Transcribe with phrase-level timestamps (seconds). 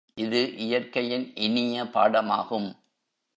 [0.15, 2.69] இது இயற்கையின் இனிய பாடமாகும்.